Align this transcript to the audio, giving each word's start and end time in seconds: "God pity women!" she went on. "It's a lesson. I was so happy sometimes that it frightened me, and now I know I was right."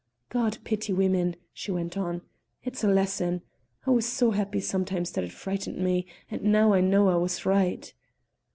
"God 0.29 0.57
pity 0.63 0.93
women!" 0.93 1.35
she 1.53 1.71
went 1.71 1.95
on. 1.95 2.23
"It's 2.63 2.83
a 2.83 2.87
lesson. 2.87 3.43
I 3.85 3.91
was 3.91 4.07
so 4.07 4.31
happy 4.31 4.59
sometimes 4.59 5.11
that 5.11 5.23
it 5.23 5.31
frightened 5.31 5.77
me, 5.77 6.07
and 6.31 6.41
now 6.41 6.73
I 6.73 6.81
know 6.81 7.07
I 7.09 7.17
was 7.17 7.45
right." 7.45 7.93